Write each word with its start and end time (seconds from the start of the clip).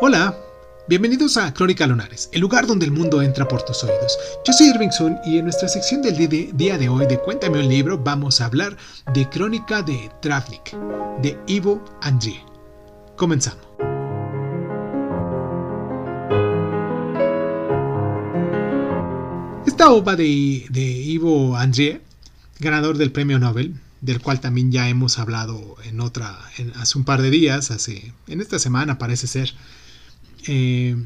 Hola, 0.00 0.32
bienvenidos 0.86 1.36
a 1.38 1.52
Crónica 1.52 1.84
Lunares, 1.84 2.28
el 2.30 2.40
lugar 2.40 2.68
donde 2.68 2.86
el 2.86 2.92
mundo 2.92 3.20
entra 3.20 3.48
por 3.48 3.64
tus 3.64 3.82
oídos. 3.82 4.16
Yo 4.46 4.52
soy 4.52 4.68
Irving 4.68 4.92
Sun 4.92 5.18
y 5.26 5.38
en 5.38 5.44
nuestra 5.44 5.66
sección 5.66 6.02
del 6.02 6.16
día 6.56 6.78
de 6.78 6.88
hoy 6.88 7.08
de 7.08 7.18
Cuéntame 7.18 7.58
un 7.58 7.68
libro 7.68 7.98
vamos 7.98 8.40
a 8.40 8.44
hablar 8.44 8.76
de 9.12 9.28
Crónica 9.28 9.82
de 9.82 10.08
Travnik, 10.22 10.76
de 11.20 11.36
Ivo 11.48 11.84
Andrié. 12.00 12.40
Comenzamos. 13.16 13.66
Esta 19.66 19.90
obra 19.90 20.14
de, 20.14 20.24
Ivo 20.24 21.56
Andrié, 21.56 22.02
ganador 22.60 22.98
del 22.98 23.10
premio 23.10 23.40
Nobel, 23.40 23.74
del 24.00 24.20
cual 24.20 24.38
también 24.38 24.70
ya 24.70 24.88
hemos 24.88 25.18
hablado 25.18 25.74
en 25.82 26.00
otra, 26.00 26.38
hace 26.76 26.98
un 26.98 27.04
par 27.04 27.20
de 27.20 27.30
días, 27.30 27.72
hace, 27.72 28.12
en 28.28 28.40
esta 28.40 28.60
semana 28.60 28.96
parece 28.96 29.26
ser, 29.26 29.54
eh, 30.46 30.96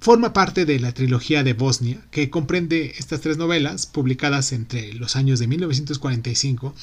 forma 0.00 0.32
parte 0.32 0.66
de 0.66 0.78
la 0.80 0.92
trilogía 0.92 1.42
de 1.42 1.54
Bosnia, 1.54 2.04
que 2.10 2.30
comprende 2.30 2.94
estas 2.98 3.20
tres 3.20 3.38
novelas, 3.38 3.86
publicadas 3.86 4.52
entre 4.52 4.92
los 4.92 5.16
años 5.16 5.38
de 5.38 5.46
1945, 5.46 6.74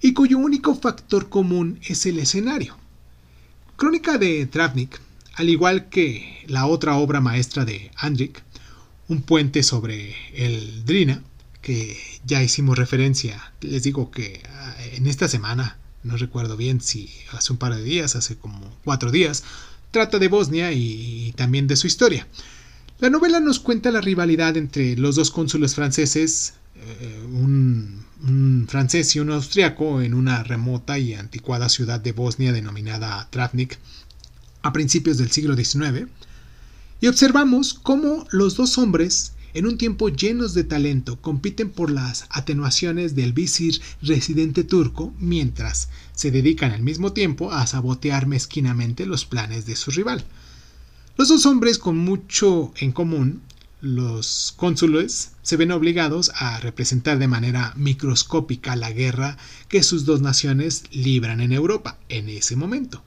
y 0.00 0.14
cuyo 0.14 0.38
único 0.38 0.74
factor 0.74 1.28
común 1.28 1.78
es 1.82 2.06
el 2.06 2.18
escenario. 2.18 2.76
Crónica 3.76 4.18
de 4.18 4.46
Travnik, 4.46 5.00
al 5.34 5.48
igual 5.48 5.88
que 5.88 6.44
la 6.46 6.66
otra 6.66 6.96
obra 6.96 7.20
maestra 7.20 7.64
de 7.64 7.90
Andrik, 7.96 8.42
Un 9.08 9.22
puente 9.22 9.64
sobre 9.64 10.14
el 10.34 10.84
Drina, 10.84 11.24
que 11.62 11.98
ya 12.24 12.42
hicimos 12.42 12.78
referencia, 12.78 13.52
les 13.60 13.82
digo 13.82 14.12
que 14.12 14.42
ah, 14.48 14.76
en 14.92 15.08
esta 15.08 15.26
semana, 15.26 15.78
no 16.04 16.16
recuerdo 16.16 16.56
bien 16.56 16.80
si 16.80 17.10
hace 17.32 17.52
un 17.52 17.58
par 17.58 17.74
de 17.74 17.82
días, 17.82 18.14
hace 18.14 18.36
como 18.36 18.60
cuatro 18.84 19.10
días, 19.10 19.42
trata 19.90 20.18
de 20.18 20.28
Bosnia 20.28 20.72
y, 20.72 21.32
también 21.36 21.66
de 21.66 21.76
su 21.76 21.86
historia. 21.86 22.26
La 22.98 23.10
novela 23.10 23.40
nos 23.40 23.60
cuenta 23.60 23.90
la 23.90 24.00
rivalidad 24.00 24.56
entre 24.56 24.96
los 24.96 25.16
dos 25.16 25.30
cónsules 25.30 25.74
franceses, 25.74 26.54
eh, 26.76 27.26
un, 27.32 28.04
francés 28.68 29.16
y 29.16 29.20
un 29.20 29.30
austriaco, 29.30 30.02
en 30.02 30.14
una 30.14 30.42
remota 30.42 30.98
y 30.98 31.14
anticuada 31.14 31.68
ciudad 31.68 32.00
de 32.00 32.12
Bosnia 32.12 32.52
denominada 32.52 33.26
Travnik 33.30 33.78
a 34.62 34.72
principios 34.72 35.16
del 35.16 35.30
siglo 35.30 35.56
XIX, 35.56 36.06
y 37.00 37.06
observamos 37.06 37.72
cómo 37.72 38.26
los 38.30 38.56
dos 38.56 38.76
hombres, 38.76 39.32
en 39.54 39.66
un 39.66 39.78
tiempo 39.78 40.08
llenos 40.08 40.54
de 40.54 40.64
talento, 40.64 41.20
compiten 41.20 41.70
por 41.70 41.90
las 41.90 42.26
atenuaciones 42.30 43.14
del 43.14 43.32
visir 43.32 43.80
residente 44.02 44.64
turco, 44.64 45.12
mientras 45.18 45.88
se 46.14 46.30
dedican 46.30 46.72
al 46.72 46.82
mismo 46.82 47.12
tiempo 47.12 47.52
a 47.52 47.66
sabotear 47.66 48.26
mezquinamente 48.26 49.06
los 49.06 49.24
planes 49.24 49.66
de 49.66 49.76
su 49.76 49.90
rival. 49.90 50.24
Los 51.16 51.28
dos 51.28 51.46
hombres 51.46 51.78
con 51.78 51.98
mucho 51.98 52.72
en 52.76 52.92
común, 52.92 53.42
los 53.80 54.54
cónsules, 54.56 55.32
se 55.42 55.56
ven 55.56 55.72
obligados 55.72 56.30
a 56.34 56.60
representar 56.60 57.18
de 57.18 57.28
manera 57.28 57.72
microscópica 57.76 58.76
la 58.76 58.92
guerra 58.92 59.36
que 59.68 59.82
sus 59.82 60.04
dos 60.04 60.20
naciones 60.20 60.84
libran 60.92 61.40
en 61.40 61.52
Europa 61.52 61.98
en 62.08 62.28
ese 62.28 62.56
momento. 62.56 63.02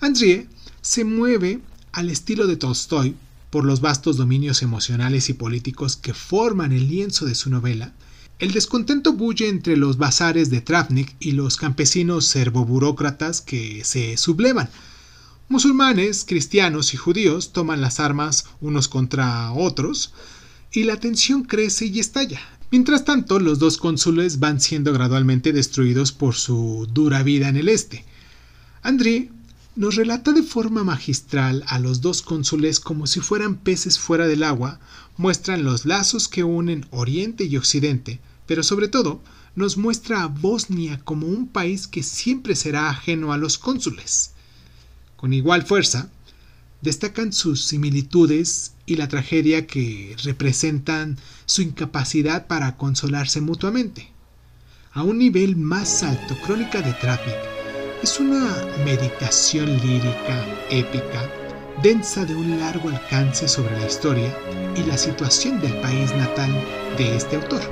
Andrié 0.00 0.48
se 0.80 1.04
mueve 1.04 1.60
al 1.92 2.10
estilo 2.10 2.46
de 2.46 2.56
Tolstoy 2.56 3.16
por 3.50 3.64
los 3.64 3.80
vastos 3.80 4.16
dominios 4.16 4.62
emocionales 4.62 5.28
y 5.28 5.34
políticos 5.34 5.96
que 5.96 6.14
forman 6.14 6.72
el 6.72 6.88
lienzo 6.88 7.26
de 7.26 7.34
su 7.34 7.50
novela, 7.50 7.94
el 8.38 8.52
descontento 8.52 9.14
bulle 9.14 9.48
entre 9.48 9.76
los 9.76 9.96
bazares 9.96 10.50
de 10.50 10.60
Travnik 10.60 11.16
y 11.20 11.32
los 11.32 11.56
campesinos 11.56 12.26
serboburócratas 12.26 13.40
que 13.40 13.82
se 13.84 14.16
sublevan. 14.16 14.68
Musulmanes, 15.48 16.24
cristianos 16.26 16.92
y 16.92 16.96
judíos 16.96 17.52
toman 17.52 17.80
las 17.80 18.00
armas 18.00 18.46
unos 18.60 18.88
contra 18.88 19.52
otros, 19.52 20.12
y 20.72 20.84
la 20.84 21.00
tensión 21.00 21.44
crece 21.44 21.86
y 21.86 22.00
estalla. 22.00 22.40
Mientras 22.70 23.04
tanto, 23.04 23.38
los 23.38 23.58
dos 23.58 23.78
cónsules 23.78 24.40
van 24.40 24.60
siendo 24.60 24.92
gradualmente 24.92 25.52
destruidos 25.52 26.12
por 26.12 26.34
su 26.34 26.86
dura 26.92 27.22
vida 27.22 27.48
en 27.48 27.56
el 27.56 27.68
este. 27.68 28.04
André 28.82 29.30
nos 29.76 29.94
relata 29.94 30.32
de 30.32 30.42
forma 30.42 30.84
magistral 30.84 31.62
a 31.68 31.78
los 31.78 32.00
dos 32.00 32.22
cónsules 32.22 32.80
como 32.80 33.06
si 33.06 33.20
fueran 33.20 33.56
peces 33.56 33.98
fuera 33.98 34.26
del 34.26 34.42
agua, 34.42 34.80
muestran 35.18 35.64
los 35.64 35.84
lazos 35.84 36.28
que 36.28 36.44
unen 36.44 36.86
Oriente 36.90 37.44
y 37.44 37.58
Occidente, 37.58 38.18
pero 38.46 38.62
sobre 38.62 38.88
todo 38.88 39.20
nos 39.54 39.76
muestra 39.76 40.22
a 40.22 40.28
Bosnia 40.28 41.00
como 41.04 41.26
un 41.26 41.46
país 41.46 41.86
que 41.86 42.02
siempre 42.02 42.56
será 42.56 42.88
ajeno 42.88 43.32
a 43.32 43.36
los 43.36 43.58
cónsules. 43.58 44.32
Con 45.16 45.34
igual 45.34 45.64
fuerza, 45.64 46.10
destacan 46.80 47.34
sus 47.34 47.64
similitudes 47.64 48.72
y 48.86 48.96
la 48.96 49.08
tragedia 49.08 49.66
que 49.66 50.16
representan 50.24 51.18
su 51.44 51.60
incapacidad 51.60 52.46
para 52.46 52.78
consolarse 52.78 53.42
mutuamente. 53.42 54.10
A 54.92 55.02
un 55.02 55.18
nivel 55.18 55.56
más 55.56 56.02
alto, 56.02 56.34
Crónica 56.46 56.80
de 56.80 56.94
Travnik 56.94 57.55
es 58.02 58.20
una 58.20 58.54
meditación 58.84 59.66
lírica, 59.78 60.44
épica, 60.70 61.28
densa 61.82 62.24
de 62.24 62.34
un 62.34 62.58
largo 62.58 62.88
alcance 62.88 63.48
sobre 63.48 63.78
la 63.78 63.86
historia 63.86 64.30
y 64.76 64.82
la 64.84 64.96
situación 64.96 65.60
del 65.60 65.74
país 65.80 66.14
natal 66.14 66.50
de 66.98 67.16
este 67.16 67.36
autor. 67.36 67.62